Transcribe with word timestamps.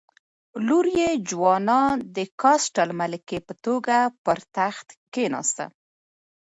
لور 0.65 0.85
یې 0.99 1.09
جوانا 1.29 1.81
د 2.15 2.17
کاسټل 2.41 2.89
ملکې 3.01 3.37
په 3.47 3.53
توګه 3.65 3.97
پر 4.23 4.37
تخت 4.55 4.87
کېناسته. 5.13 5.65